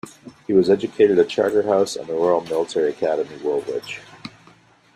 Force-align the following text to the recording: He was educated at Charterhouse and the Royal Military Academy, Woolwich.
He 0.47 0.53
was 0.53 0.67
educated 0.67 1.19
at 1.19 1.29
Charterhouse 1.29 1.95
and 1.95 2.07
the 2.07 2.13
Royal 2.15 2.41
Military 2.41 2.89
Academy, 2.89 3.37
Woolwich. 3.43 3.99